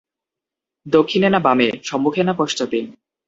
[0.85, 2.77] দক্ষিণে না বামে, সম্মুখে না পশ্চাতে?